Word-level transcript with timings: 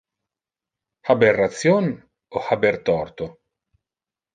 Haber 1.09 1.35
ration 1.43 1.85
o 2.35 2.37
haber 2.49 2.75
torto? 2.91 3.25